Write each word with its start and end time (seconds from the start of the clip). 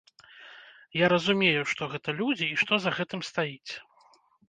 Я 1.01 1.09
разумею, 1.13 1.61
што 1.75 1.83
гэта 1.93 2.09
людзі 2.25 2.45
і 2.49 2.59
што 2.65 2.73
за 2.87 2.97
гэтым 2.99 3.21
стаіць. 3.33 3.71